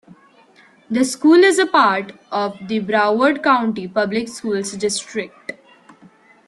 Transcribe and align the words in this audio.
The 0.89 1.05
school 1.05 1.43
is 1.43 1.59
a 1.59 1.67
part 1.67 2.13
of 2.31 2.57
the 2.67 2.79
Broward 2.81 3.43
County 3.43 3.87
Public 3.87 4.29
Schools 4.29 4.71
district. 4.71 5.51